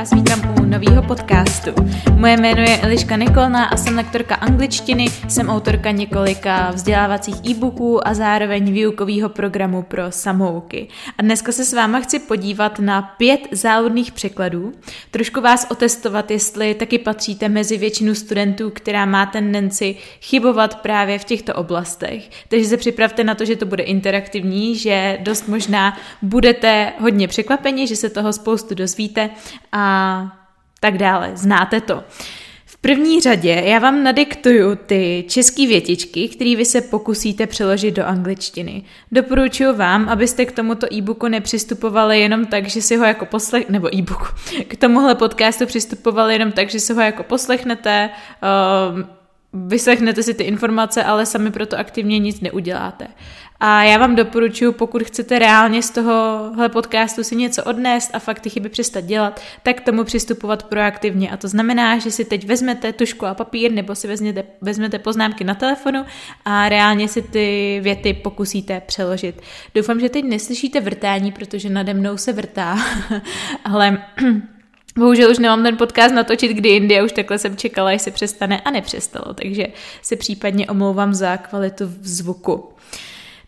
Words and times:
vás 0.00 0.12
vítám 0.12 0.40
u 0.58 0.59
nového 0.80 1.02
podcastu. 1.02 1.70
Moje 2.16 2.36
jméno 2.36 2.60
je 2.60 2.78
Eliška 2.78 3.16
Nikolna 3.16 3.64
a 3.64 3.76
jsem 3.76 3.96
lektorka 3.96 4.34
angličtiny, 4.34 5.06
jsem 5.28 5.48
autorka 5.48 5.90
několika 5.90 6.70
vzdělávacích 6.70 7.34
e-booků 7.50 8.08
a 8.08 8.14
zároveň 8.14 8.72
výukového 8.72 9.28
programu 9.28 9.82
pro 9.82 10.02
samouky. 10.12 10.88
A 11.18 11.22
dneska 11.22 11.52
se 11.52 11.64
s 11.64 11.72
váma 11.72 12.00
chci 12.00 12.18
podívat 12.18 12.78
na 12.78 13.02
pět 13.02 13.40
závodných 13.52 14.12
překladů, 14.12 14.72
trošku 15.10 15.40
vás 15.40 15.66
otestovat, 15.70 16.30
jestli 16.30 16.74
taky 16.74 16.98
patříte 16.98 17.48
mezi 17.48 17.78
většinu 17.78 18.14
studentů, 18.14 18.70
která 18.70 19.06
má 19.06 19.26
tendenci 19.26 19.96
chybovat 20.20 20.74
právě 20.74 21.18
v 21.18 21.24
těchto 21.24 21.54
oblastech. 21.54 22.30
Takže 22.48 22.66
se 22.66 22.76
připravte 22.76 23.24
na 23.24 23.34
to, 23.34 23.44
že 23.44 23.56
to 23.56 23.66
bude 23.66 23.82
interaktivní, 23.82 24.76
že 24.76 25.18
dost 25.20 25.48
možná 25.48 25.96
budete 26.22 26.92
hodně 27.00 27.28
překvapeni, 27.28 27.86
že 27.86 27.96
se 27.96 28.10
toho 28.10 28.32
spoustu 28.32 28.74
dozvíte 28.74 29.30
a 29.72 30.39
tak 30.80 30.98
dále. 30.98 31.30
Znáte 31.34 31.80
to. 31.80 32.04
V 32.64 32.76
první 32.76 33.20
řadě 33.20 33.62
já 33.64 33.78
vám 33.78 34.02
nadiktuju 34.02 34.74
ty 34.74 35.24
české 35.28 35.66
větičky, 35.66 36.28
které 36.28 36.56
vy 36.56 36.64
se 36.64 36.80
pokusíte 36.80 37.46
přeložit 37.46 37.94
do 37.94 38.06
angličtiny. 38.06 38.82
Doporučuji 39.12 39.72
vám, 39.72 40.08
abyste 40.08 40.44
k 40.44 40.52
tomuto 40.52 40.94
e-booku 40.94 41.28
nepřistupovali 41.28 42.20
jenom 42.20 42.46
tak, 42.46 42.66
že 42.68 42.82
si 42.82 42.96
ho 42.96 43.04
jako 43.04 43.26
poslech... 43.26 43.68
nebo 43.68 43.96
e-booku, 43.96 44.24
k 44.68 44.76
tomuhle 44.76 45.14
podcastu 45.14 45.66
přistupovali 45.66 46.34
jenom 46.34 46.52
tak, 46.52 46.70
že 46.70 46.80
si 46.80 46.94
ho 46.94 47.00
jako 47.00 47.22
poslechnete, 47.22 48.10
uh, 48.92 49.00
vyslechnete 49.68 50.22
si 50.22 50.34
ty 50.34 50.44
informace, 50.44 51.04
ale 51.04 51.26
sami 51.26 51.50
proto 51.50 51.78
aktivně 51.78 52.18
nic 52.18 52.40
neuděláte. 52.40 53.06
A 53.62 53.82
já 53.82 53.98
vám 53.98 54.16
doporučuji, 54.16 54.72
pokud 54.72 55.02
chcete 55.02 55.38
reálně 55.38 55.82
z 55.82 55.90
tohohle 55.90 56.68
podcastu 56.68 57.24
si 57.24 57.36
něco 57.36 57.64
odnést 57.64 58.10
a 58.12 58.18
fakt 58.18 58.40
ty 58.40 58.50
chyby 58.50 58.68
přestat 58.68 59.00
dělat, 59.00 59.40
tak 59.62 59.80
tomu 59.80 60.04
přistupovat 60.04 60.62
proaktivně. 60.62 61.30
A 61.30 61.36
to 61.36 61.48
znamená, 61.48 61.98
že 61.98 62.10
si 62.10 62.24
teď 62.24 62.46
vezmete 62.46 62.92
tušku 62.92 63.26
a 63.26 63.34
papír 63.34 63.72
nebo 63.72 63.94
si 63.94 64.08
vezmete, 64.08 64.44
vezmete 64.60 64.98
poznámky 64.98 65.44
na 65.44 65.54
telefonu 65.54 66.04
a 66.44 66.68
reálně 66.68 67.08
si 67.08 67.22
ty 67.22 67.80
věty 67.82 68.14
pokusíte 68.14 68.82
přeložit. 68.86 69.42
Doufám, 69.74 70.00
že 70.00 70.08
teď 70.08 70.24
neslyšíte 70.24 70.80
vrtání, 70.80 71.32
protože 71.32 71.70
nade 71.70 71.94
mnou 71.94 72.16
se 72.16 72.32
vrtá, 72.32 72.78
ale 73.64 74.04
Bohužel 74.98 75.30
už 75.30 75.38
nemám 75.38 75.62
ten 75.62 75.76
podcast 75.76 76.14
natočit 76.14 76.52
kdy 76.52 76.68
jindy 76.68 77.02
už 77.02 77.12
takhle 77.12 77.38
jsem 77.38 77.56
čekala, 77.56 77.92
jestli 77.92 78.10
přestane 78.10 78.60
a 78.60 78.70
nepřestalo, 78.70 79.34
takže 79.34 79.66
se 80.02 80.16
případně 80.16 80.66
omlouvám 80.66 81.14
za 81.14 81.36
kvalitu 81.36 81.86
v 81.86 82.08
zvuku. 82.08 82.68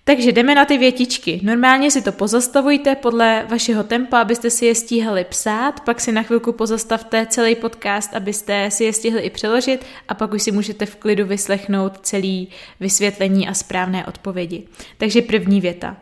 Takže 0.05 0.33
jdeme 0.33 0.55
na 0.55 0.65
ty 0.65 0.79
větičky. 0.79 1.41
Normálně 1.43 1.91
si 1.91 2.03
to 2.03 2.13
pozastavujte 2.13 2.95
podle 2.95 3.47
vašeho 3.51 3.85
tempa, 3.85 4.21
abyste 4.21 4.51
si 4.51 4.67
je 4.67 4.75
stíhali 4.75 5.25
psát, 5.25 5.81
pak 5.81 6.01
si 6.01 6.13
na 6.13 6.23
chvilku 6.23 6.53
pozastavte 6.53 7.27
celý 7.27 7.55
podcast, 7.55 8.15
abyste 8.15 8.71
si 8.71 8.85
je 8.85 8.93
stihli 8.93 9.21
i 9.21 9.31
přeložit 9.31 9.87
a 10.09 10.15
pak 10.15 10.33
už 10.33 10.43
si 10.43 10.53
můžete 10.53 10.87
v 10.87 10.97
klidu 10.97 11.27
vyslechnout 11.27 12.07
celý 12.07 12.49
vysvětlení 12.81 13.49
a 13.49 13.55
správné 13.55 14.07
odpovědi. 14.07 14.69
Takže 14.99 15.23
první 15.23 15.61
věta. 15.61 15.97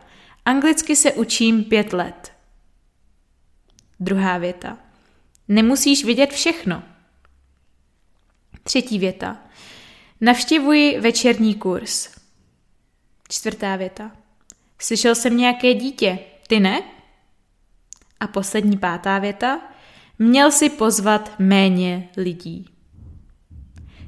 Anglicky 0.45 0.95
se 0.95 1.13
učím 1.13 1.63
pět 1.63 1.93
let. 1.93 2.31
Druhá 3.99 4.37
věta. 4.37 4.77
Nemusíš 5.47 6.05
vidět 6.05 6.33
všechno. 6.33 6.83
Třetí 8.63 8.99
věta. 8.99 9.37
Navštěvuji 10.21 10.99
večerní 10.99 11.55
kurz. 11.55 12.20
Čtvrtá 13.31 13.75
věta. 13.75 14.11
Slyšel 14.79 15.15
jsem 15.15 15.37
nějaké 15.37 15.73
dítě, 15.73 16.19
ty 16.47 16.59
ne? 16.59 16.81
A 18.19 18.27
poslední 18.27 18.77
pátá 18.77 19.19
věta. 19.19 19.61
Měl 20.19 20.51
si 20.51 20.69
pozvat 20.69 21.39
méně 21.39 22.09
lidí. 22.17 22.65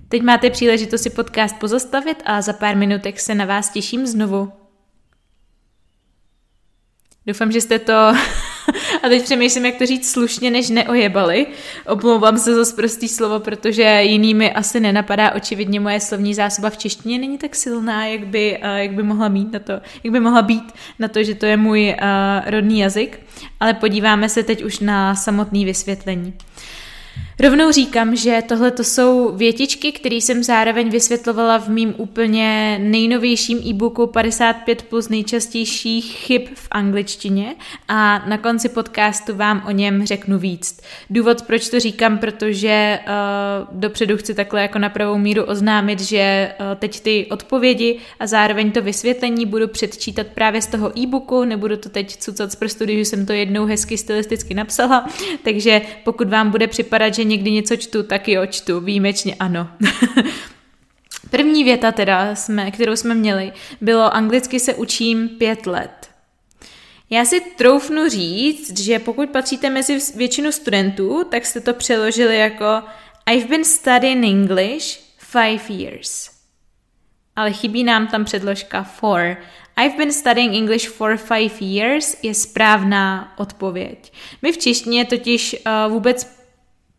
Teď 0.10 0.22
máte 0.22 0.50
příležitost 0.50 1.02
si 1.02 1.10
podcast 1.10 1.56
pozastavit 1.56 2.24
a 2.26 2.42
za 2.42 2.54
pár 2.54 2.76
minutek 2.78 3.20
se 3.20 3.36
na 3.36 3.46
vás 3.46 3.70
těším 3.70 4.08
znovu. 4.08 4.52
Doufám, 7.26 7.52
že 7.52 7.62
jste 7.62 7.80
to 7.80 8.14
a 9.04 9.10
teď 9.10 9.24
přemýšlím, 9.24 9.66
jak 9.66 9.76
to 9.76 9.86
říct 9.86 10.12
slušně, 10.12 10.52
než 10.52 10.70
neojebali. 10.70 11.46
Omlouvám 11.88 12.38
se 12.38 12.66
za 12.66 12.76
prostý 12.76 13.08
slovo, 13.08 13.40
protože 13.40 13.84
jinými 13.84 14.54
asi 14.54 14.80
nenapadá. 14.80 15.32
Očividně 15.32 15.80
moje 15.80 16.00
slovní 16.00 16.34
zásoba 16.34 16.70
v 16.70 16.78
češtině 16.78 17.20
není 17.20 17.38
tak 17.38 17.56
silná, 17.56 18.06
jak 18.06 18.28
by, 18.28 18.58
uh, 18.64 18.70
jak 18.76 18.92
by 18.92 19.04
mohla 19.04 19.28
mít 19.28 19.54
na 19.54 19.60
to, 19.60 19.74
jak 20.04 20.14
by 20.14 20.20
mohla 20.20 20.42
být 20.42 20.74
na 21.00 21.08
to, 21.08 21.24
že 21.24 21.36
to 21.36 21.46
je 21.46 21.58
můj 21.58 21.96
uh, 22.02 22.50
rodný 22.52 22.80
jazyk. 22.80 23.20
Ale 23.60 23.74
podíváme 23.74 24.30
se 24.30 24.44
teď 24.44 24.64
už 24.64 24.80
na 24.80 25.16
samotné 25.16 25.66
vysvětlení. 25.66 26.34
Rovnou 27.40 27.72
říkám, 27.72 28.16
že 28.16 28.44
tohle 28.48 28.72
to 28.72 28.84
jsou 28.84 29.32
větičky, 29.36 29.92
které 29.92 30.16
jsem 30.16 30.44
zároveň 30.44 30.90
vysvětlovala 30.90 31.58
v 31.58 31.70
mým 31.70 31.94
úplně 31.98 32.80
nejnovějším 32.84 33.60
e-booku 33.66 34.08
55 34.08 34.82
plus 34.82 35.10
nejčastějších 35.10 36.06
chyb 36.06 36.42
v 36.56 36.68
angličtině 36.72 37.56
a 37.88 38.24
na 38.28 38.38
konci 38.38 38.70
podcastu 38.70 39.36
vám 39.36 39.64
o 39.68 39.72
něm 39.72 40.06
řeknu 40.06 40.40
víc. 40.40 40.82
Důvod, 41.10 41.42
proč 41.42 41.70
to 41.70 41.80
říkám, 41.80 42.18
protože 42.18 43.00
uh, 43.08 43.80
dopředu 43.80 44.18
chci 44.18 44.34
takhle 44.34 44.62
jako 44.62 44.80
na 44.80 44.90
pravou 44.90 45.18
míru 45.18 45.44
oznámit, 45.44 46.00
že 46.00 46.54
uh, 46.60 46.66
teď 46.76 47.00
ty 47.00 47.28
odpovědi 47.32 48.00
a 48.20 48.28
zároveň 48.28 48.72
to 48.72 48.82
vysvětlení 48.82 49.46
budu 49.46 49.68
předčítat 49.68 50.28
právě 50.28 50.62
z 50.62 50.68
toho 50.68 51.00
e-booku, 51.00 51.44
nebudu 51.44 51.78
to 51.78 51.90
teď 51.90 52.18
cucat 52.18 52.52
z 52.52 52.56
prstu, 52.56 52.84
když 52.84 53.08
jsem 53.08 53.26
to 53.26 53.34
jednou 53.34 53.66
hezky 53.66 53.98
stylisticky 53.98 54.54
napsala, 54.54 55.10
takže 55.44 55.82
pokud 56.04 56.30
vám 56.30 56.52
bude 56.52 56.68
připadat, 56.68 57.14
že 57.14 57.23
že 57.24 57.30
někdy 57.30 57.52
něco 57.52 57.76
čtu, 57.76 58.04
tak 58.04 58.28
jo, 58.28 58.46
čtu, 58.46 58.80
výjimečně 58.80 59.36
ano. 59.40 59.68
První 61.30 61.64
věta 61.64 61.92
teda, 61.92 62.36
jsme, 62.36 62.72
kterou 62.72 62.96
jsme 62.96 63.16
měli, 63.16 63.52
bylo 63.82 64.16
anglicky 64.16 64.60
se 64.60 64.74
učím 64.74 65.30
pět 65.30 65.68
let. 65.68 66.10
Já 67.10 67.26
si 67.26 67.42
troufnu 67.42 68.10
říct, 68.10 68.80
že 68.80 69.00
pokud 69.00 69.30
patříte 69.30 69.70
mezi 69.70 70.00
většinu 70.16 70.52
studentů, 70.52 71.24
tak 71.32 71.46
jste 71.46 71.62
to 71.62 71.74
přeložili 71.74 72.38
jako 72.38 72.66
I've 73.26 73.48
been 73.48 73.66
studying 73.66 74.26
English 74.26 75.00
five 75.18 75.64
years. 75.70 76.30
Ale 77.36 77.54
chybí 77.54 77.84
nám 77.84 78.08
tam 78.08 78.26
předložka 78.26 78.84
for. 78.84 79.38
I've 79.78 79.98
been 79.98 80.14
studying 80.14 80.54
English 80.54 80.90
for 80.90 81.18
five 81.18 81.56
years 81.62 82.18
je 82.24 82.34
správná 82.34 83.34
odpověď. 83.38 84.14
My 84.42 84.52
v 84.52 84.58
češtině 84.58 85.06
totiž 85.06 85.56
uh, 85.66 85.94
vůbec 85.94 86.43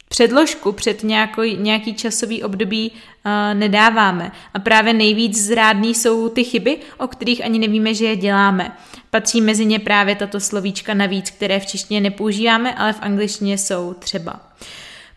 předložku 0.08 0.72
před 0.72 1.02
nějaký, 1.02 1.56
nějaký 1.56 1.94
časový 1.94 2.42
období 2.42 2.90
uh, 2.90 3.58
nedáváme. 3.58 4.32
A 4.54 4.58
právě 4.58 4.92
nejvíc 4.92 5.42
zrádný 5.42 5.94
jsou 5.94 6.28
ty 6.28 6.44
chyby, 6.44 6.78
o 6.98 7.06
kterých 7.06 7.44
ani 7.44 7.58
nevíme, 7.58 7.94
že 7.94 8.06
je 8.06 8.16
děláme. 8.16 8.76
Patří 9.10 9.40
mezi 9.40 9.64
ně 9.64 9.78
právě 9.78 10.14
tato 10.14 10.40
slovíčka 10.40 10.94
navíc, 10.94 11.30
které 11.30 11.60
v 11.60 11.66
češtině 11.66 12.00
nepoužíváme, 12.00 12.74
ale 12.74 12.92
v 12.92 13.02
angličtině 13.02 13.58
jsou 13.58 13.94
třeba. 13.94 14.40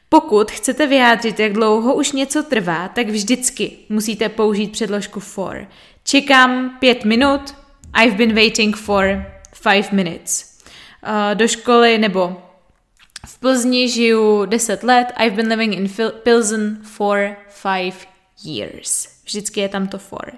Pokud 0.10 0.52
chcete 0.52 0.88
vyjádřit, 0.88 1.40
jak 1.40 1.54
dlouho 1.54 1.94
už 1.94 2.12
něco 2.12 2.44
trvá, 2.44 2.88
tak 2.88 3.10
vždycky 3.10 3.72
musíte 3.90 4.30
použít 4.30 4.72
předložku 4.72 5.20
for. 5.20 5.68
Čekám 6.04 6.78
pět 6.80 7.06
minut, 7.06 7.56
I've 7.94 8.16
been 8.16 8.36
waiting 8.36 8.76
for 8.76 9.26
five 9.54 9.88
minutes. 9.92 10.58
Uh, 11.08 11.36
do 11.36 11.48
školy 11.48 11.98
nebo 11.98 12.42
v 13.28 13.40
Plzni 13.40 13.90
žiju 13.90 14.46
10 14.46 14.84
let, 14.84 15.08
I've 15.18 15.36
been 15.36 15.50
living 15.50 15.74
in 15.74 15.90
Pilsen 16.24 16.80
for 16.84 17.36
five 17.50 17.96
years. 18.46 19.08
Vždycky 19.26 19.60
je 19.60 19.70
tam 19.70 19.88
to 19.88 19.98
for. 19.98 20.32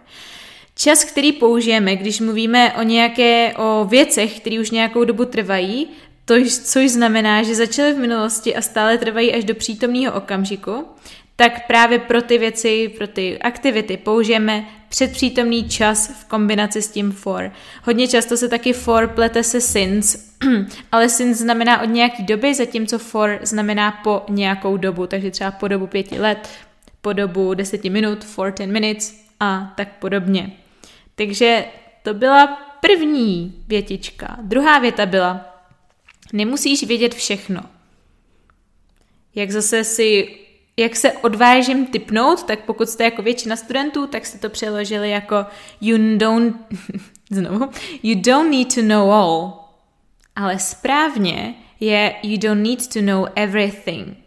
Čas, 0.75 1.03
který 1.03 1.31
použijeme, 1.31 1.95
když 1.95 2.19
mluvíme 2.19 2.73
o 2.73 2.83
nějaké, 2.83 3.53
o 3.57 3.85
věcech, 3.85 4.39
které 4.39 4.59
už 4.59 4.71
nějakou 4.71 5.03
dobu 5.03 5.25
trvají, 5.25 5.87
to, 6.25 6.35
což 6.63 6.91
znamená, 6.91 7.43
že 7.43 7.55
začaly 7.55 7.93
v 7.93 7.97
minulosti 7.97 8.55
a 8.55 8.61
stále 8.61 8.97
trvají 8.97 9.33
až 9.33 9.43
do 9.43 9.55
přítomného 9.55 10.13
okamžiku, 10.13 10.85
tak 11.39 11.67
právě 11.67 11.99
pro 11.99 12.21
ty 12.21 12.37
věci, 12.37 12.89
pro 12.97 13.07
ty 13.07 13.39
aktivity 13.39 13.97
použijeme 13.97 14.65
předpřítomný 14.89 15.69
čas 15.69 16.07
v 16.21 16.25
kombinaci 16.25 16.81
s 16.81 16.91
tím 16.91 17.11
for. 17.11 17.51
Hodně 17.83 18.07
často 18.07 18.37
se 18.37 18.49
taky 18.49 18.73
for 18.73 19.07
plete 19.07 19.43
se 19.43 19.61
since, 19.61 20.17
ale 20.91 21.09
since 21.09 21.43
znamená 21.43 21.81
od 21.81 21.85
nějaký 21.85 22.23
doby, 22.23 22.55
zatímco 22.55 22.99
for 22.99 23.39
znamená 23.41 23.91
po 23.91 24.21
nějakou 24.29 24.77
dobu, 24.77 25.07
takže 25.07 25.31
třeba 25.31 25.51
po 25.51 25.67
dobu 25.67 25.87
pěti 25.87 26.19
let, 26.19 26.49
po 27.01 27.13
dobu 27.13 27.53
deseti 27.53 27.89
minut, 27.89 28.23
for 28.23 28.51
ten 28.51 28.71
minutes 28.71 29.25
a 29.39 29.73
tak 29.77 29.99
podobně. 29.99 30.51
Takže 31.15 31.65
to 32.03 32.13
byla 32.13 32.47
první 32.81 33.63
větička. 33.67 34.37
Druhá 34.41 34.79
věta 34.79 35.05
byla, 35.05 35.61
nemusíš 36.33 36.83
vědět 36.83 37.15
všechno. 37.15 37.61
Jak 39.35 39.51
zase 39.51 39.83
si 39.83 40.39
jak 40.79 40.95
se 40.95 41.11
odvážím 41.11 41.85
typnout, 41.85 42.43
tak 42.43 42.59
pokud 42.59 42.89
jste 42.89 43.03
jako 43.03 43.21
většina 43.21 43.55
studentů, 43.55 44.07
tak 44.07 44.25
jste 44.25 44.37
to 44.37 44.49
přeložili 44.49 45.09
jako 45.09 45.45
you 45.81 46.17
don't, 46.17 46.55
znovu, 47.31 47.69
you 48.03 48.21
don't 48.21 48.51
need 48.51 48.75
to 48.75 48.81
know 48.81 49.11
all. 49.11 49.53
Ale 50.35 50.59
správně 50.59 51.55
je 51.79 52.15
you 52.23 52.37
don't 52.37 52.67
need 52.67 52.93
to 52.93 53.01
know 53.01 53.27
everything. 53.35 54.17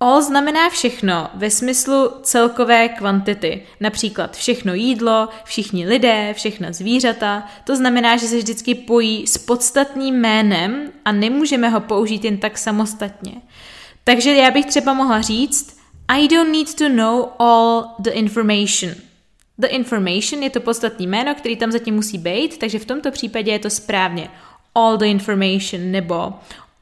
All 0.00 0.22
znamená 0.22 0.70
všechno 0.70 1.30
ve 1.34 1.50
smyslu 1.50 2.10
celkové 2.22 2.88
kvantity. 2.88 3.62
Například 3.80 4.36
všechno 4.36 4.74
jídlo, 4.74 5.28
všichni 5.44 5.86
lidé, 5.86 6.34
všechna 6.34 6.72
zvířata. 6.72 7.46
To 7.64 7.76
znamená, 7.76 8.16
že 8.16 8.26
se 8.26 8.36
vždycky 8.36 8.74
pojí 8.74 9.26
s 9.26 9.38
podstatným 9.38 10.14
jménem 10.14 10.92
a 11.04 11.12
nemůžeme 11.12 11.68
ho 11.68 11.80
použít 11.80 12.24
jen 12.24 12.38
tak 12.38 12.58
samostatně. 12.58 13.32
Takže 14.08 14.34
já 14.34 14.50
bych 14.50 14.66
třeba 14.66 14.94
mohla 14.94 15.20
říct 15.20 15.76
I 16.08 16.28
don't 16.28 16.52
need 16.52 16.74
to 16.74 16.88
know 16.88 17.28
all 17.38 17.94
the 17.98 18.10
information. 18.10 18.94
The 19.58 19.66
information 19.66 20.42
je 20.42 20.50
to 20.50 20.60
podstatný 20.60 21.06
jméno, 21.06 21.34
který 21.34 21.56
tam 21.56 21.72
zatím 21.72 21.94
musí 21.94 22.18
být, 22.18 22.58
takže 22.58 22.78
v 22.78 22.84
tomto 22.84 23.10
případě 23.10 23.52
je 23.52 23.58
to 23.58 23.70
správně. 23.70 24.30
All 24.74 24.96
the 24.96 25.06
information 25.06 25.90
nebo 25.90 26.32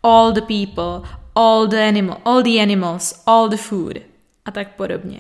all 0.03 0.33
the 0.33 0.41
people, 0.41 1.09
all 1.35 1.67
the 1.67 1.89
animal, 1.89 2.21
all 2.25 2.43
the 2.43 2.63
animals, 2.63 3.23
all 3.27 3.49
the 3.49 3.57
food 3.57 3.99
a 4.45 4.51
tak 4.51 4.77
podobně. 4.77 5.19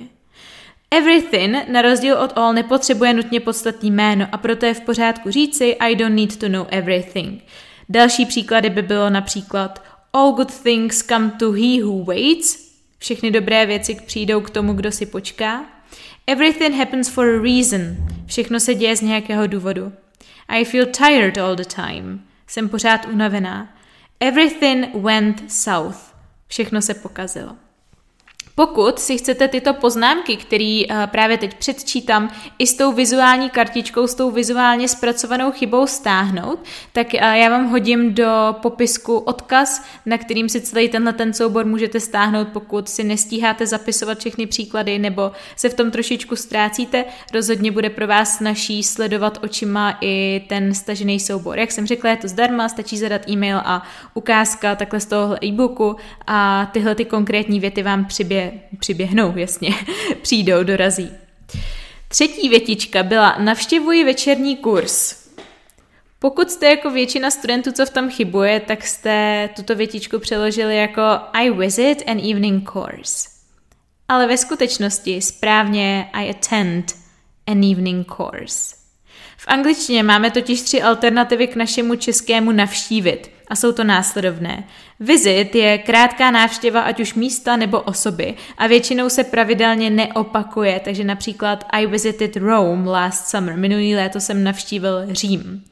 Everything, 0.91 1.69
na 1.69 1.83
rozdíl 1.83 2.19
od 2.19 2.39
all, 2.39 2.53
nepotřebuje 2.53 3.15
nutně 3.15 3.41
podstatný 3.41 3.91
jméno 3.91 4.27
a 4.33 4.39
proto 4.39 4.67
je 4.67 4.75
v 4.75 4.81
pořádku 4.81 5.31
říci 5.31 5.77
I 5.77 5.97
don't 5.97 6.17
need 6.17 6.37
to 6.37 6.49
know 6.49 6.67
everything. 6.71 7.43
Další 7.89 8.27
příklady 8.27 8.71
by 8.71 8.83
bylo 8.83 9.11
například 9.11 9.83
All 10.16 10.32
good 10.32 10.50
things 10.50 11.02
come 11.02 11.31
to 11.38 11.52
he 11.52 11.82
who 11.82 12.05
waits. 12.05 12.75
Všechny 12.99 13.31
dobré 13.31 13.66
věci 13.66 13.94
přijdou 14.06 14.40
k 14.40 14.50
tomu, 14.50 14.72
kdo 14.72 14.93
si 14.93 15.06
počká. 15.06 15.64
Everything 16.26 16.75
happens 16.75 17.08
for 17.08 17.26
a 17.26 17.43
reason. 17.43 17.81
Všechno 18.26 18.61
se 18.61 18.75
děje 18.75 18.96
z 18.96 19.00
nějakého 19.00 19.46
důvodu. 19.46 19.93
I 20.49 20.64
feel 20.64 20.87
tired 20.87 21.38
all 21.38 21.56
the 21.56 21.64
time. 21.64 22.20
Jsem 22.46 22.69
pořád 22.69 23.06
unavená. 23.06 23.76
Everything 24.20 24.94
went 24.94 25.52
south. 25.52 26.14
Všechno 26.46 26.82
se 26.82 26.94
pokazilo. 26.94 27.56
Pokud 28.56 28.99
si 28.99 29.19
chcete 29.19 29.49
tyto 29.49 29.75
poznámky, 29.75 30.37
které 30.37 30.83
uh, 30.91 31.06
právě 31.06 31.39
teď 31.39 31.55
předčítám, 31.55 32.31
i 32.59 32.67
s 32.67 32.75
tou 32.75 32.93
vizuální 32.93 33.51
kartičkou, 33.51 34.06
s 34.06 34.15
tou 34.15 34.31
vizuálně 34.31 34.89
zpracovanou 34.89 35.53
chybou 35.53 35.87
stáhnout, 35.87 36.59
tak 36.93 37.06
uh, 37.15 37.21
já 37.21 37.49
vám 37.49 37.67
hodím 37.67 38.15
do 38.15 38.56
popisku 38.62 39.19
odkaz, 39.19 39.85
na 40.06 40.19
kterým 40.19 40.49
si 40.49 40.61
celý 40.61 40.89
tenhle 40.89 41.12
ten 41.12 41.33
soubor 41.33 41.65
můžete 41.65 42.01
stáhnout, 42.01 42.49
pokud 42.49 42.89
si 42.89 43.05
nestíháte 43.05 43.67
zapisovat 43.67 44.19
všechny 44.19 44.47
příklady 44.47 44.99
nebo 44.99 45.33
se 45.57 45.69
v 45.69 45.75
tom 45.75 45.91
trošičku 45.91 46.37
ztrácíte. 46.37 47.05
Rozhodně 47.33 47.73
bude 47.73 47.91
pro 47.91 48.07
vás 48.07 48.37
snaží 48.37 48.83
sledovat 48.83 49.39
očima 49.43 49.99
i 50.00 50.45
ten 50.49 50.75
stažený 50.75 51.21
soubor. 51.21 51.59
Jak 51.59 51.73
jsem 51.73 51.87
řekla, 51.87 52.11
je 52.11 52.17
to 52.17 52.29
zdarma, 52.29 52.69
stačí 52.69 52.99
zadat 52.99 53.29
e-mail 53.29 53.59
a 53.65 53.83
ukázka 54.15 54.75
takhle 54.75 55.00
z 55.00 55.07
toho 55.07 55.45
e-booku 55.45 55.97
a 56.27 56.71
tyhle 56.73 56.95
ty 56.95 57.05
konkrétní 57.05 57.61
věty 57.61 57.83
vám 57.83 58.05
přibě 58.50 58.79
přiběhnou, 58.79 59.37
jasně, 59.37 59.70
přijdou, 60.23 60.62
dorazí. 60.62 61.11
Třetí 62.08 62.49
větička 62.49 63.02
byla 63.02 63.37
navštěvuji 63.38 64.05
večerní 64.05 64.56
kurz. 64.56 65.25
Pokud 66.19 66.50
jste 66.50 66.67
jako 66.67 66.91
většina 66.91 67.31
studentů, 67.31 67.73
co 67.73 67.87
v 67.87 67.91
tom 67.91 68.11
chybuje, 68.11 68.61
tak 68.61 68.87
jste 68.87 69.49
tuto 69.56 69.75
větičku 69.75 70.19
přeložili 70.19 70.76
jako 70.76 71.02
I 71.32 71.50
visit 71.50 72.02
an 72.06 72.19
evening 72.19 72.70
course. 72.70 73.29
Ale 74.08 74.26
ve 74.26 74.37
skutečnosti 74.37 75.23
správně 75.23 76.11
I 76.12 76.31
attend 76.31 76.94
an 77.47 77.64
evening 77.73 78.06
course. 78.17 78.84
V 79.44 79.49
angličtině 79.49 80.02
máme 80.02 80.31
totiž 80.31 80.62
tři 80.62 80.82
alternativy 80.82 81.46
k 81.46 81.56
našemu 81.56 81.94
českému 81.94 82.52
navštívit 82.52 83.31
a 83.49 83.56
jsou 83.56 83.73
to 83.73 83.85
následovné. 83.85 84.64
Visit 85.00 85.55
je 85.55 85.79
krátká 85.79 86.31
návštěva 86.31 86.81
ať 86.81 87.00
už 87.00 87.14
místa 87.14 87.56
nebo 87.56 87.81
osoby 87.81 88.35
a 88.58 88.67
většinou 88.67 89.08
se 89.08 89.25
pravidelně 89.25 89.91
neopakuje, 89.91 90.81
takže 90.85 91.05
například 91.05 91.64
I 91.70 91.87
visited 91.87 92.37
Rome 92.37 92.91
last 92.91 93.29
summer, 93.29 93.56
minulý 93.56 93.94
léto 93.94 94.20
jsem 94.20 94.44
navštívil 94.44 95.06
Řím. 95.11 95.64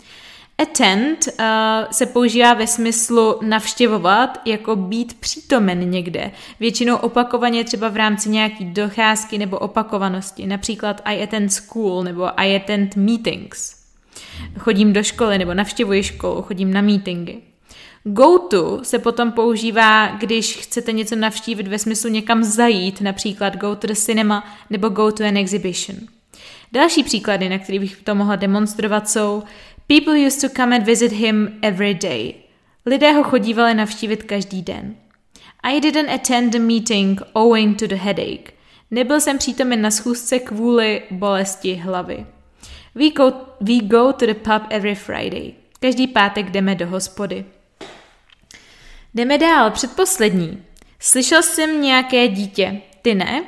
Attend 0.62 1.28
uh, 1.28 1.44
se 1.90 2.06
používá 2.06 2.54
ve 2.54 2.66
smyslu 2.66 3.38
navštěvovat, 3.42 4.40
jako 4.44 4.76
být 4.76 5.14
přítomen 5.20 5.90
někde. 5.90 6.30
Většinou 6.60 6.96
opakovaně 6.96 7.64
třeba 7.64 7.88
v 7.88 7.96
rámci 7.96 8.28
nějaký 8.28 8.64
docházky 8.64 9.38
nebo 9.38 9.58
opakovanosti. 9.58 10.46
Například 10.46 11.00
I 11.04 11.22
attend 11.22 11.52
school 11.52 12.04
nebo 12.04 12.40
I 12.40 12.56
attend 12.56 12.96
meetings. 12.96 13.76
Chodím 14.58 14.92
do 14.92 15.02
školy 15.02 15.38
nebo 15.38 15.54
navštěvuji 15.54 16.02
školu, 16.02 16.42
chodím 16.42 16.72
na 16.72 16.80
meetingy. 16.80 17.36
Go 18.04 18.38
to 18.38 18.80
se 18.82 18.98
potom 18.98 19.32
používá, 19.32 20.06
když 20.06 20.56
chcete 20.56 20.92
něco 20.92 21.16
navštívit 21.16 21.68
ve 21.68 21.78
smyslu 21.78 22.10
někam 22.10 22.44
zajít, 22.44 23.00
například 23.00 23.56
go 23.56 23.76
to 23.76 23.86
the 23.86 23.94
cinema 23.94 24.44
nebo 24.70 24.88
go 24.88 25.12
to 25.12 25.24
an 25.24 25.36
exhibition. 25.36 25.98
Další 26.72 27.02
příklady, 27.02 27.48
na 27.48 27.58
kterých 27.58 27.80
bych 27.80 27.96
to 27.96 28.14
mohla 28.14 28.36
demonstrovat, 28.36 29.10
jsou 29.10 29.42
People 29.86 30.26
used 30.26 30.40
to 30.40 30.56
come 30.56 30.76
and 30.76 30.86
visit 30.86 31.12
him 31.12 31.58
every 31.62 31.94
day. 31.94 32.34
Lidé 32.86 33.12
ho 33.12 33.22
chodívali 33.22 33.74
navštívit 33.74 34.22
každý 34.22 34.62
den. 34.62 34.96
I 35.62 35.80
didn't 35.80 36.10
attend 36.14 36.52
the 36.52 36.58
meeting 36.58 37.20
owing 37.32 37.78
to 37.78 37.86
the 37.86 37.94
headache. 37.94 38.52
Nebyl 38.90 39.20
jsem 39.20 39.38
přítomen 39.38 39.82
na 39.82 39.90
schůzce 39.90 40.38
kvůli 40.38 41.02
bolesti 41.10 41.74
hlavy. 41.74 42.26
We 42.94 43.10
go, 43.10 43.32
we 43.60 43.78
go 43.80 44.12
to 44.12 44.26
the 44.26 44.34
pub 44.34 44.62
every 44.70 44.94
Friday. 44.94 45.52
Každý 45.80 46.06
pátek 46.06 46.50
jdeme 46.50 46.74
do 46.74 46.86
hospody. 46.86 47.44
Jdeme 49.14 49.38
dál, 49.38 49.70
předposlední. 49.70 50.62
Slyšel 50.98 51.42
jsem 51.42 51.82
nějaké 51.82 52.28
dítě, 52.28 52.80
ty 53.02 53.14
ne? 53.14 53.44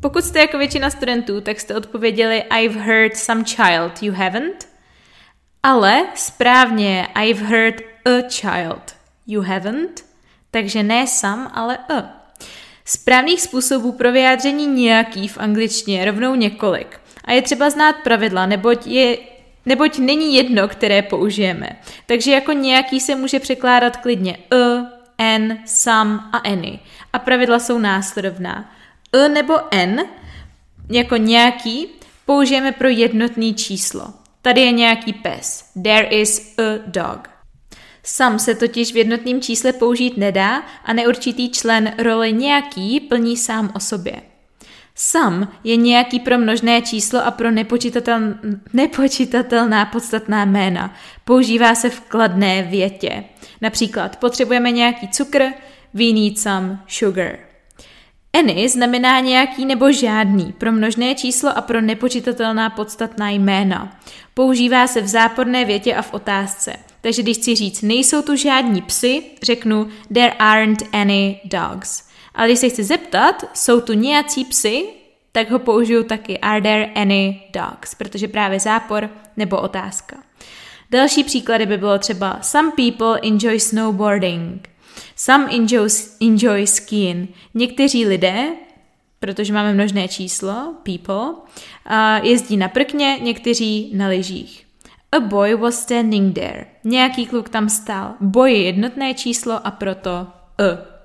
Pokud 0.00 0.24
jste 0.24 0.38
jako 0.38 0.58
většina 0.58 0.90
studentů, 0.90 1.40
tak 1.40 1.60
jste 1.60 1.74
odpověděli 1.74 2.42
I've 2.42 2.80
heard 2.80 3.16
some 3.16 3.44
child, 3.44 4.02
you 4.02 4.14
haven't? 4.14 4.67
Ale 5.62 6.06
správně 6.14 7.08
I've 7.14 7.44
heard 7.44 7.74
a 8.04 8.28
child, 8.28 8.96
you 9.26 9.42
haven't? 9.42 10.04
Takže 10.50 10.82
ne 10.82 11.06
sam, 11.06 11.50
ale 11.54 11.76
a. 11.76 12.18
Správných 12.84 13.42
způsobů 13.42 13.92
pro 13.92 14.12
vyjádření 14.12 14.66
nějaký 14.66 15.28
v 15.28 15.38
angličtině 15.38 16.04
rovnou 16.04 16.34
několik. 16.34 17.00
A 17.24 17.32
je 17.32 17.42
třeba 17.42 17.70
znát 17.70 17.96
pravidla, 18.04 18.46
neboť 18.46 18.86
je 18.86 19.18
neboť 19.66 19.98
není 19.98 20.34
jedno, 20.34 20.68
které 20.68 21.02
použijeme. 21.02 21.68
Takže 22.06 22.30
jako 22.32 22.52
nějaký 22.52 23.00
se 23.00 23.14
může 23.14 23.40
překládat 23.40 23.96
klidně 23.96 24.36
a, 24.36 24.86
n, 25.18 25.58
some 25.66 26.20
a 26.32 26.36
any. 26.38 26.78
A 27.12 27.18
pravidla 27.18 27.58
jsou 27.58 27.78
následovná. 27.78 28.72
a 29.12 29.28
nebo 29.28 29.54
n 29.70 30.00
jako 30.90 31.16
nějaký 31.16 31.88
použijeme 32.26 32.72
pro 32.72 32.88
jednotný 32.88 33.54
číslo. 33.54 34.12
Tady 34.42 34.60
je 34.60 34.72
nějaký 34.72 35.12
pes. 35.12 35.70
There 35.82 36.06
is 36.06 36.54
a 36.58 36.62
dog. 36.86 37.28
Sam 38.02 38.38
se 38.38 38.54
totiž 38.54 38.92
v 38.92 38.96
jednotném 38.96 39.40
čísle 39.40 39.72
použít 39.72 40.16
nedá 40.16 40.62
a 40.84 40.92
neurčitý 40.92 41.50
člen 41.50 41.94
roli 41.98 42.32
nějaký 42.32 43.00
plní 43.00 43.36
sám 43.36 43.72
o 43.74 43.80
sobě. 43.80 44.22
Sam 44.94 45.48
je 45.64 45.76
nějaký 45.76 46.20
pro 46.20 46.38
množné 46.38 46.82
číslo 46.82 47.26
a 47.26 47.30
pro 47.30 47.50
nepočítatel, 47.50 48.20
nepočítatelná 48.72 49.84
podstatná 49.84 50.44
jména. 50.44 50.94
Používá 51.24 51.74
se 51.74 51.90
v 51.90 52.00
kladné 52.00 52.62
větě. 52.62 53.24
Například 53.60 54.16
potřebujeme 54.16 54.70
nějaký 54.70 55.08
cukr, 55.08 55.42
we 55.94 56.12
need 56.12 56.38
some 56.38 56.78
sugar. 56.88 57.47
Any 58.32 58.68
znamená 58.68 59.20
nějaký 59.20 59.64
nebo 59.64 59.92
žádný 59.92 60.52
pro 60.52 60.72
množné 60.72 61.14
číslo 61.14 61.58
a 61.58 61.60
pro 61.60 61.80
nepočítatelná 61.80 62.70
podstatná 62.70 63.30
jména. 63.30 64.00
Používá 64.34 64.86
se 64.86 65.00
v 65.00 65.06
záporné 65.06 65.64
větě 65.64 65.94
a 65.94 66.02
v 66.02 66.14
otázce. 66.14 66.76
Takže 67.00 67.22
když 67.22 67.36
chci 67.36 67.54
říct, 67.54 67.82
nejsou 67.82 68.22
tu 68.22 68.36
žádní 68.36 68.82
psy, 68.82 69.22
řeknu 69.42 69.88
there 70.14 70.32
aren't 70.32 70.82
any 70.92 71.40
dogs. 71.44 72.08
Ale 72.34 72.48
když 72.48 72.58
se 72.58 72.68
chci 72.68 72.84
zeptat, 72.84 73.50
jsou 73.54 73.80
tu 73.80 73.92
nějací 73.92 74.44
psy, 74.44 74.84
tak 75.32 75.50
ho 75.50 75.58
použiju 75.58 76.02
taky 76.02 76.38
are 76.38 76.60
there 76.60 76.86
any 76.94 77.42
dogs, 77.52 77.94
protože 77.94 78.28
právě 78.28 78.60
zápor 78.60 79.10
nebo 79.36 79.60
otázka. 79.60 80.16
Další 80.90 81.24
příklady 81.24 81.66
by 81.66 81.76
bylo 81.76 81.98
třeba 81.98 82.38
some 82.42 82.70
people 82.76 83.20
enjoy 83.22 83.60
snowboarding, 83.60 84.68
some 85.18 85.56
enjoy, 85.56 85.88
enjoy 86.20 86.66
skiing. 86.66 87.34
Někteří 87.54 88.06
lidé, 88.06 88.48
protože 89.20 89.52
máme 89.52 89.74
množné 89.74 90.08
číslo, 90.08 90.74
people, 90.82 91.34
jezdí 92.22 92.56
na 92.56 92.68
prkně, 92.68 93.18
někteří 93.22 93.90
na 93.94 94.08
lyžích. 94.08 94.66
A 95.12 95.20
boy 95.20 95.54
was 95.54 95.82
standing 95.82 96.34
there. 96.34 96.66
Nějaký 96.84 97.26
kluk 97.26 97.48
tam 97.48 97.68
stál. 97.68 98.14
Boy 98.20 98.52
je 98.52 98.62
jednotné 98.62 99.14
číslo 99.14 99.66
a 99.66 99.70
proto 99.70 100.10
a. 100.10 100.98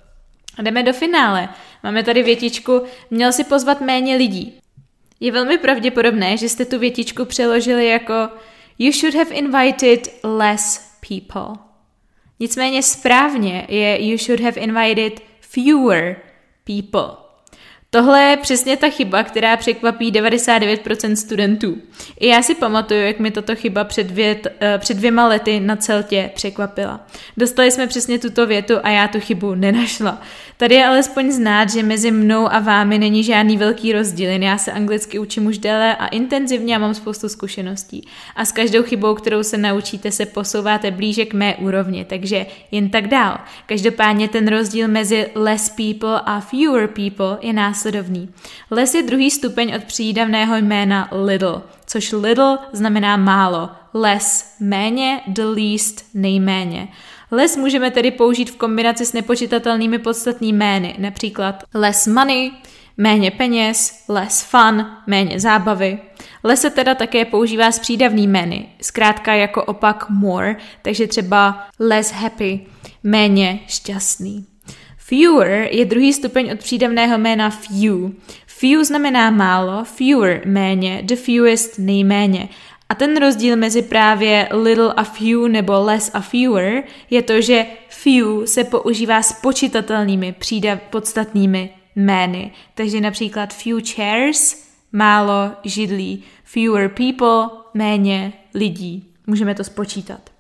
A 0.57 0.61
jdeme 0.61 0.83
do 0.83 0.93
finále. 0.93 1.49
Máme 1.83 2.03
tady 2.03 2.23
větičku, 2.23 2.81
měl 3.11 3.31
si 3.31 3.43
pozvat 3.43 3.81
méně 3.81 4.15
lidí. 4.15 4.59
Je 5.19 5.31
velmi 5.31 5.57
pravděpodobné, 5.57 6.37
že 6.37 6.49
jste 6.49 6.65
tu 6.65 6.79
větičku 6.79 7.25
přeložili 7.25 7.87
jako 7.87 8.13
You 8.79 8.91
should 8.91 9.15
have 9.15 9.35
invited 9.35 10.07
less 10.23 10.91
people. 11.09 11.72
Nicméně 12.43 12.83
správně 12.83 13.65
je 13.69 14.05
you 14.05 14.17
should 14.17 14.39
have 14.39 14.61
invited 14.61 15.23
fewer 15.39 16.15
people. 16.63 17.22
Tohle 17.93 18.21
je 18.21 18.37
přesně 18.37 18.77
ta 18.77 18.89
chyba, 18.89 19.23
která 19.23 19.57
překvapí 19.57 20.11
99% 20.11 21.13
studentů. 21.13 21.77
I 22.19 22.27
já 22.27 22.41
si 22.41 22.55
pamatuju, 22.55 22.99
jak 23.01 23.19
mi 23.19 23.31
tato 23.31 23.55
chyba 23.55 23.83
před, 23.83 24.11
vět, 24.11 24.47
eh, 24.59 24.77
před 24.77 24.97
dvěma 24.97 25.27
lety 25.27 25.59
na 25.59 25.75
celtě 25.75 26.31
překvapila. 26.35 27.07
Dostali 27.37 27.71
jsme 27.71 27.87
přesně 27.87 28.19
tuto 28.19 28.47
větu 28.47 28.73
a 28.83 28.89
já 28.89 29.07
tu 29.07 29.19
chybu 29.19 29.55
nenašla. 29.55 30.21
Tady 30.57 30.75
je 30.75 30.85
alespoň 30.85 31.31
znát, 31.31 31.69
že 31.69 31.83
mezi 31.83 32.11
mnou 32.11 32.53
a 32.53 32.59
vámi 32.59 32.99
není 32.99 33.23
žádný 33.23 33.57
velký 33.57 33.93
rozdíl, 33.93 34.29
jen 34.29 34.43
já 34.43 34.57
se 34.57 34.71
anglicky 34.71 35.19
učím 35.19 35.45
už 35.45 35.57
déle 35.57 35.95
a 35.95 36.07
intenzivně 36.07 36.75
a 36.75 36.79
mám 36.79 36.93
spoustu 36.93 37.29
zkušeností. 37.29 38.07
A 38.35 38.45
s 38.45 38.51
každou 38.51 38.83
chybou, 38.83 39.15
kterou 39.15 39.43
se 39.43 39.57
naučíte, 39.57 40.11
se 40.11 40.25
posouváte 40.25 40.91
blíže 40.91 41.25
k 41.25 41.33
mé 41.33 41.55
úrovni, 41.55 42.05
takže 42.05 42.45
jen 42.71 42.89
tak 42.89 43.07
dál. 43.07 43.37
Každopádně 43.65 44.27
ten 44.27 44.47
rozdíl 44.47 44.87
mezi 44.87 45.29
less 45.35 45.69
people 45.69 46.21
a 46.25 46.39
fewer 46.39 46.87
people 46.87 47.37
je 47.41 47.53
následovný. 47.83 48.29
Less 48.71 48.95
je 48.95 49.03
druhý 49.03 49.31
stupeň 49.31 49.73
od 49.75 49.83
přídavného 49.83 50.55
jména 50.55 51.09
little, 51.11 51.61
což 51.85 52.11
little 52.11 52.57
znamená 52.73 53.17
málo, 53.17 53.69
less 53.93 54.55
méně, 54.59 55.21
the 55.27 55.43
least 55.43 56.05
nejméně. 56.13 56.87
Les 57.31 57.57
můžeme 57.57 57.91
tedy 57.91 58.11
použít 58.11 58.51
v 58.51 58.55
kombinaci 58.55 59.05
s 59.05 59.13
nepočitatelnými 59.13 59.99
podstatnými 59.99 60.57
jmény, 60.57 60.95
například 60.97 61.63
less 61.73 62.07
money, 62.07 62.51
méně 62.97 63.31
peněz, 63.31 64.03
less 64.09 64.43
fun, 64.43 64.85
méně 65.07 65.39
zábavy. 65.39 65.99
Les 66.43 66.61
se 66.61 66.69
teda 66.69 66.95
také 66.95 67.25
používá 67.25 67.71
s 67.71 67.79
přídavnými 67.79 68.27
jmény, 68.27 68.69
zkrátka 68.81 69.33
jako 69.33 69.63
opak 69.63 70.09
more, 70.09 70.55
takže 70.81 71.07
třeba 71.07 71.67
less 71.79 72.11
happy, 72.11 72.65
méně 73.03 73.59
šťastný. 73.67 74.52
Fewer 75.05 75.67
je 75.71 75.85
druhý 75.85 76.13
stupeň 76.13 76.51
od 76.51 76.59
přídavného 76.59 77.17
jména 77.17 77.49
few. 77.49 78.11
Few 78.45 78.83
znamená 78.83 79.29
málo, 79.29 79.83
fewer 79.83 80.41
méně, 80.45 81.01
the 81.03 81.15
fewest 81.15 81.79
nejméně. 81.79 82.49
A 82.89 82.95
ten 82.95 83.17
rozdíl 83.17 83.55
mezi 83.55 83.81
právě 83.81 84.49
little 84.51 84.93
a 84.93 85.03
few 85.03 85.47
nebo 85.47 85.83
less 85.83 86.11
a 86.13 86.21
fewer 86.21 86.83
je 87.09 87.21
to, 87.21 87.41
že 87.41 87.65
few 87.89 88.45
se 88.45 88.63
používá 88.63 89.21
s 89.21 89.33
počítatelnými 89.41 90.31
přídav 90.31 90.79
podstatnými 90.89 91.69
jmény. 91.95 92.51
Takže 92.73 93.01
například 93.01 93.53
few 93.53 93.79
chairs, 93.95 94.67
málo 94.91 95.51
židlí, 95.63 96.23
fewer 96.43 96.89
people, 96.89 97.57
méně 97.73 98.33
lidí. 98.53 99.07
Můžeme 99.27 99.55
to 99.55 99.63
spočítat. 99.63 100.32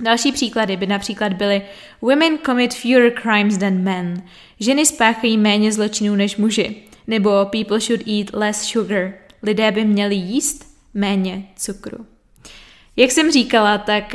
Další 0.00 0.32
příklady 0.32 0.76
by 0.76 0.86
například 0.86 1.32
byly 1.32 1.62
Women 2.02 2.38
commit 2.46 2.74
fewer 2.74 3.12
crimes 3.22 3.58
than 3.58 3.82
men. 3.82 4.22
Ženy 4.60 4.86
spáchají 4.86 5.38
méně 5.38 5.72
zločinů 5.72 6.14
než 6.14 6.36
muži. 6.36 6.82
Nebo 7.06 7.30
people 7.44 7.80
should 7.80 8.08
eat 8.08 8.26
less 8.32 8.62
sugar. 8.62 9.12
Lidé 9.42 9.72
by 9.72 9.84
měli 9.84 10.14
jíst 10.14 10.64
méně 10.94 11.48
cukru. 11.56 12.06
Jak 12.98 13.10
jsem 13.10 13.30
říkala, 13.30 13.78
tak 13.78 14.14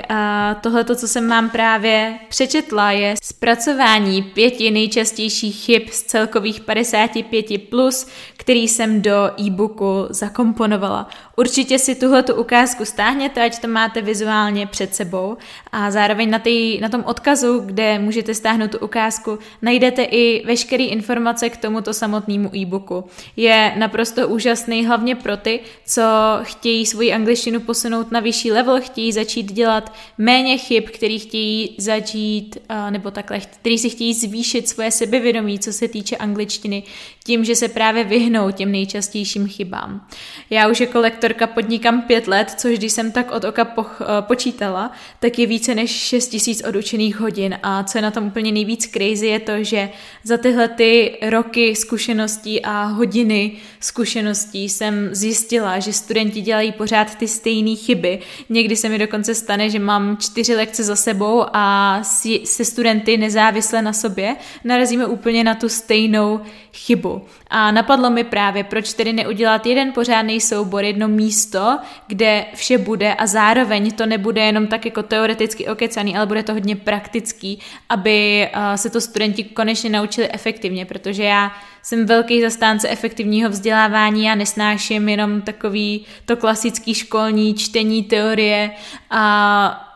tohle, 0.62 0.86
co 0.96 1.08
jsem 1.08 1.30
vám 1.30 1.50
právě 1.50 2.20
přečetla, 2.30 2.92
je 2.92 3.16
zpracování 3.24 4.22
pěti 4.24 4.72
nejčastějších 4.72 5.56
chyb 5.56 5.84
z 5.92 6.04
celkových 6.04 6.60
55 6.60 7.46
plus, 7.70 8.08
který 8.38 8.68
jsem 8.68 9.02
do 9.02 9.32
e-booku 9.42 10.06
zakomponovala. 10.10 11.08
Určitě 11.36 11.80
si 11.80 11.96
tuhle 11.96 12.24
ukázku 12.24 12.86
stáhněte, 12.86 13.44
ať 13.44 13.62
to 13.62 13.68
máte 13.68 14.02
vizuálně 14.02 14.68
před 14.68 14.96
sebou 14.96 15.38
a 15.72 15.92
zároveň 15.92 16.30
na, 16.30 16.40
tý, 16.40 16.80
na 16.80 16.90
tom 16.90 17.04
odkazu, 17.06 17.60
kde 17.60 18.00
můžete 18.00 18.34
stáhnout 18.34 18.72
tu 18.72 18.78
ukázku, 18.78 19.40
najdete 19.62 20.04
i 20.04 20.46
veškeré 20.46 20.84
informace 20.84 21.50
k 21.50 21.58
tomuto 21.58 21.94
samotnému 21.94 22.56
e-booku. 22.56 23.04
Je 23.36 23.74
naprosto 23.78 24.28
úžasný 24.28 24.86
hlavně 24.86 25.16
pro 25.16 25.38
ty, 25.38 25.60
co 25.86 26.02
chtějí 26.42 26.86
svoji 26.86 27.14
angličtinu 27.14 27.60
posunout 27.60 28.12
na 28.12 28.20
vyšší 28.20 28.52
level, 28.52 28.73
chtějí 28.80 29.12
začít 29.12 29.52
dělat 29.52 29.94
méně 30.18 30.58
chyb, 30.58 30.84
který 30.84 31.20
chtějí 31.20 31.76
začít, 31.78 32.58
nebo 32.90 33.12
takhle, 33.12 33.40
který 33.40 33.78
si 33.78 33.90
chtějí 33.90 34.14
zvýšit 34.14 34.70
svoje 34.70 34.92
sebevědomí, 34.92 35.60
co 35.60 35.74
se 35.74 35.88
týče 35.88 36.18
angličtiny, 36.18 36.84
tím, 37.24 37.46
že 37.46 37.56
se 37.56 37.68
právě 37.68 38.04
vyhnou 38.04 38.52
těm 38.52 38.72
nejčastějším 38.72 39.48
chybám. 39.48 40.08
Já 40.50 40.68
už 40.68 40.80
jako 40.80 41.00
lektorka 41.00 41.48
podnikám 41.48 42.02
pět 42.02 42.28
let, 42.28 42.54
což 42.58 42.78
když 42.78 42.92
jsem 42.92 43.12
tak 43.12 43.32
od 43.32 43.44
oka 43.44 43.66
poch, 43.66 44.02
eh, 44.02 44.22
počítala, 44.22 44.92
tak 45.20 45.40
je 45.40 45.48
více 45.48 45.76
než 45.76 45.92
6 45.92 46.28
tisíc 46.28 46.64
odučených 46.68 47.20
hodin 47.20 47.60
a 47.64 47.84
co 47.84 47.98
je 47.98 48.02
na 48.02 48.12
tom 48.12 48.28
úplně 48.28 48.52
nejvíc 48.52 48.88
crazy 48.88 49.28
je 49.28 49.40
to, 49.40 49.64
že 49.64 49.90
za 50.24 50.38
tyhle 50.38 50.68
ty 50.68 51.18
roky 51.22 51.76
zkušeností 51.76 52.62
a 52.62 52.84
hodiny 52.84 53.52
zkušeností 53.80 54.70
jsem 54.70 55.10
zjistila, 55.12 55.80
že 55.80 55.94
studenti 55.94 56.42
dělají 56.42 56.72
pořád 56.72 57.16
ty 57.16 57.28
stejné 57.28 57.76
chyby. 57.76 58.20
Někdy 58.50 58.63
se 58.76 58.90
mi 58.90 58.98
dokonce 58.98 59.36
stane, 59.36 59.70
že 59.70 59.80
mám 59.80 60.18
čtyři 60.18 60.56
lekce 60.56 60.84
za 60.84 60.96
sebou 60.96 61.46
a 61.54 62.00
se 62.44 62.66
studenty 62.66 63.18
nezávisle 63.18 63.82
na 63.82 63.94
sobě 63.94 64.36
narazíme 64.64 65.06
úplně 65.06 65.44
na 65.44 65.56
tu 65.56 65.70
stejnou 65.70 66.40
chybu. 66.74 67.22
A 67.48 67.72
napadlo 67.72 68.10
mi 68.10 68.24
právě, 68.24 68.64
proč 68.64 68.94
tedy 68.94 69.14
neudělat 69.14 69.66
jeden 69.66 69.92
pořádný 69.92 70.42
soubor, 70.42 70.84
jedno 70.84 71.08
místo, 71.08 71.80
kde 72.08 72.46
vše 72.56 72.78
bude 72.78 73.14
a 73.14 73.28
zároveň 73.28 73.92
to 73.92 74.06
nebude 74.06 74.42
jenom 74.42 74.68
tak 74.68 74.86
jako 74.86 75.04
teoreticky 75.04 75.68
okecaný, 75.68 76.18
ale 76.18 76.26
bude 76.26 76.44
to 76.44 76.54
hodně 76.54 76.76
praktický, 76.76 77.60
aby 77.90 78.50
se 78.76 78.90
to 78.90 79.02
studenti 79.02 79.44
konečně 79.44 79.90
naučili 79.90 80.32
efektivně, 80.32 80.86
protože 80.86 81.24
já 81.24 81.52
jsem 81.84 82.06
velký 82.06 82.42
zastánce 82.42 82.90
efektivního 82.90 83.50
vzdělávání 83.50 84.30
a 84.30 84.36
nesnáším 84.36 85.10
jenom 85.10 85.42
takový 85.42 86.06
to 86.26 86.38
klasický 86.38 86.94
školní 86.94 87.54
čtení 87.54 88.04
teorie 88.04 88.72
a 89.10 89.90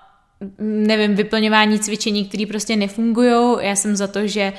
nevím, 0.59 1.15
vyplňování 1.15 1.79
cvičení, 1.79 2.25
které 2.25 2.45
prostě 2.45 2.75
nefungují. 2.75 3.57
Já 3.59 3.75
jsem 3.75 3.95
za 3.95 4.07
to, 4.07 4.27
že 4.27 4.53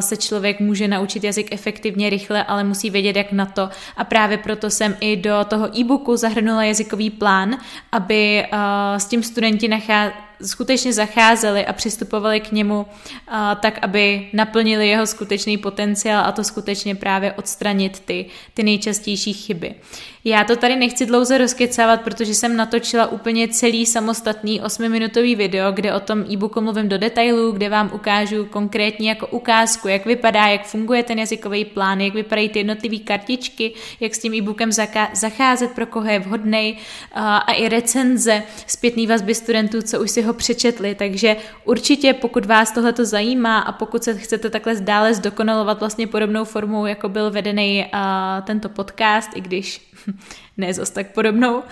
se 0.00 0.16
člověk 0.16 0.60
může 0.60 0.88
naučit 0.88 1.24
jazyk 1.24 1.52
efektivně, 1.52 2.10
rychle, 2.10 2.44
ale 2.44 2.64
musí 2.64 2.90
vědět, 2.90 3.16
jak 3.16 3.32
na 3.32 3.46
to. 3.46 3.68
A 3.96 4.04
právě 4.04 4.38
proto 4.38 4.70
jsem 4.70 4.96
i 5.00 5.16
do 5.16 5.38
toho 5.48 5.78
e-booku 5.78 6.16
zahrnula 6.16 6.64
jazykový 6.64 7.10
plán, 7.10 7.58
aby 7.92 8.46
s 8.96 9.04
tím 9.04 9.22
studenti 9.22 9.68
nacházeli 9.68 10.27
skutečně 10.42 10.92
zacházeli 10.92 11.66
a 11.66 11.72
přistupovali 11.72 12.40
k 12.40 12.52
němu 12.52 12.86
tak, 13.60 13.78
aby 13.82 14.28
naplnili 14.32 14.88
jeho 14.88 15.06
skutečný 15.06 15.58
potenciál 15.58 16.24
a 16.24 16.32
to 16.32 16.44
skutečně 16.44 16.94
právě 16.94 17.32
odstranit 17.32 18.00
ty, 18.00 18.26
ty 18.54 18.62
nejčastější 18.62 19.32
chyby. 19.32 19.74
Já 20.28 20.44
to 20.44 20.56
tady 20.56 20.76
nechci 20.76 21.06
dlouze 21.06 21.38
rozkecávat, 21.38 22.00
protože 22.00 22.34
jsem 22.34 22.56
natočila 22.56 23.06
úplně 23.06 23.48
celý 23.48 23.86
samostatný 23.86 24.62
8-minutový 24.62 25.36
video, 25.36 25.72
kde 25.72 25.94
o 25.94 26.00
tom 26.00 26.24
e-booku 26.30 26.60
mluvím 26.60 26.88
do 26.88 26.98
detailů, 26.98 27.52
kde 27.52 27.68
vám 27.68 27.90
ukážu 27.94 28.44
konkrétně 28.44 29.08
jako 29.08 29.26
ukázku, 29.26 29.88
jak 29.88 30.06
vypadá, 30.06 30.46
jak 30.46 30.66
funguje 30.66 31.02
ten 31.02 31.18
jazykový 31.18 31.64
plán, 31.64 32.00
jak 32.00 32.14
vypadají 32.14 32.48
ty 32.48 32.58
jednotlivé 32.58 32.98
kartičky, 32.98 33.72
jak 34.00 34.14
s 34.14 34.18
tím 34.18 34.34
e-bookem 34.34 34.70
zacházet, 35.12 35.72
pro 35.72 35.86
koho 35.86 36.06
je 36.06 36.18
vhodný 36.18 36.78
a 37.14 37.52
i 37.52 37.68
recenze 37.68 38.42
zpětný 38.66 39.06
vazby 39.06 39.34
studentů, 39.34 39.82
co 39.82 40.00
už 40.00 40.10
si 40.10 40.22
ho 40.22 40.32
přečetli, 40.32 40.94
takže 40.94 41.36
určitě 41.64 42.14
pokud 42.14 42.46
vás 42.46 42.72
tohle 42.72 42.94
zajímá 42.96 43.58
a 43.58 43.72
pokud 43.72 44.04
se 44.04 44.14
chcete 44.14 44.50
takhle 44.50 44.74
dále 44.74 45.14
zdokonalovat 45.14 45.80
vlastně 45.80 46.06
podobnou 46.06 46.44
formou, 46.44 46.86
jako 46.86 47.08
byl 47.08 47.30
vedený 47.30 47.86
tento 48.44 48.68
podcast, 48.68 49.30
i 49.34 49.40
když 49.40 49.88
ne 50.56 50.74
zas 50.74 50.90
tak 50.90 51.12
podobnou, 51.12 51.62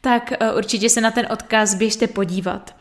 tak 0.00 0.32
určitě 0.56 0.90
se 0.90 1.00
na 1.00 1.10
ten 1.10 1.26
odkaz 1.30 1.74
běžte 1.74 2.06
podívat. 2.06 2.76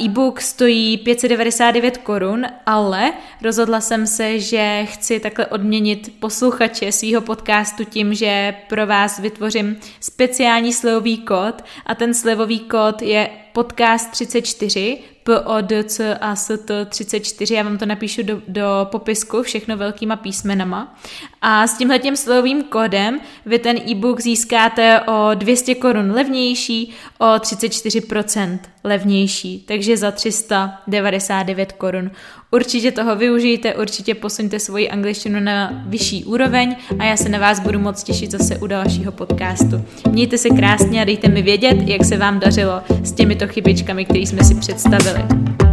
E-book 0.00 0.40
stojí 0.40 0.98
599 0.98 1.98
korun, 1.98 2.46
ale 2.66 3.12
rozhodla 3.42 3.80
jsem 3.80 4.06
se, 4.06 4.38
že 4.38 4.84
chci 4.84 5.20
takhle 5.20 5.46
odměnit 5.46 6.14
posluchače 6.20 6.92
svého 6.92 7.20
podcastu 7.20 7.84
tím, 7.84 8.14
že 8.14 8.54
pro 8.68 8.86
vás 8.86 9.18
vytvořím 9.18 9.76
speciální 10.00 10.72
slevový 10.72 11.18
kód 11.18 11.64
a 11.86 11.94
ten 11.94 12.14
slevový 12.14 12.60
kód 12.60 13.02
je 13.02 13.30
podcast 13.52 14.10
34, 14.10 14.98
P, 15.24 15.40
O, 15.40 15.60
D, 15.60 15.84
C 15.84 16.14
a 16.14 16.36
S, 16.36 16.58
T 16.64 16.84
34, 16.84 17.54
já 17.54 17.62
vám 17.62 17.78
to 17.78 17.86
napíšu 17.86 18.22
do, 18.22 18.42
do 18.48 18.62
popisku, 18.90 19.42
všechno 19.42 19.76
velkýma 19.76 20.16
písmenama. 20.16 20.98
A 21.42 21.66
s 21.66 21.78
tímhletím 21.78 22.16
slovým 22.16 22.64
kódem 22.64 23.20
vy 23.46 23.58
ten 23.58 23.76
e-book 23.76 24.20
získáte 24.20 25.00
o 25.00 25.30
200 25.34 25.74
korun 25.74 26.10
levnější, 26.10 26.92
o 27.18 27.26
34% 27.26 28.58
levnější, 28.84 29.64
takže 29.68 29.96
za 29.96 30.10
399 30.10 31.72
korun. 31.72 32.10
Určitě 32.50 32.92
toho 32.92 33.16
využijte, 33.16 33.74
určitě 33.74 34.14
posuňte 34.14 34.58
svoji 34.58 34.90
angličtinu 34.90 35.40
na 35.40 35.84
vyšší 35.86 36.24
úroveň 36.24 36.76
a 36.98 37.04
já 37.04 37.16
se 37.16 37.28
na 37.28 37.38
vás 37.38 37.60
budu 37.60 37.78
moc 37.78 38.02
těšit 38.02 38.30
zase 38.30 38.56
u 38.56 38.66
dalšího 38.66 39.12
podcastu. 39.12 39.84
Mějte 40.10 40.38
se 40.38 40.50
krásně 40.50 41.02
a 41.02 41.04
dejte 41.04 41.28
mi 41.28 41.42
vědět, 41.42 41.76
jak 41.86 42.04
se 42.04 42.16
vám 42.16 42.40
dařilo 42.40 42.82
s 43.02 43.12
těmito 43.12 43.48
chybičkami, 43.48 44.04
které 44.04 44.20
jsme 44.20 44.44
si 44.44 44.54
představili. 44.54 45.11
Chile. 45.12 45.71